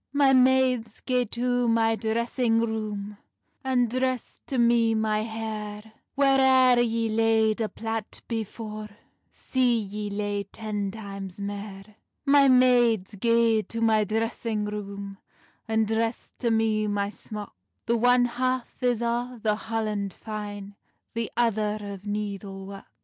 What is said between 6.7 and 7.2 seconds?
yee